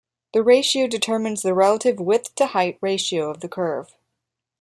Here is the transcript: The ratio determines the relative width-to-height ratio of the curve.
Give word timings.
The 0.33 0.41
ratio 0.41 0.87
determines 0.87 1.43
the 1.43 1.53
relative 1.53 1.99
width-to-height 1.99 2.79
ratio 2.81 3.29
of 3.29 3.41
the 3.41 3.47
curve. 3.47 3.95